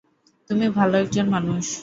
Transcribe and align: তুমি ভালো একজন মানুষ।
তুমি 0.49 0.65
ভালো 0.69 0.95
একজন 0.97 1.25
মানুষ। 1.29 1.65